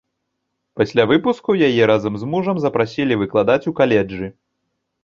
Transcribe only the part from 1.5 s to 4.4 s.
яе разам з мужам запрасілі выкладаць у каледжы.